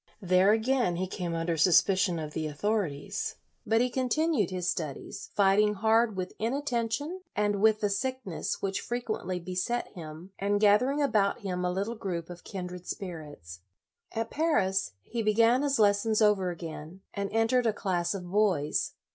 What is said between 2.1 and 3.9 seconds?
of the authorities, but he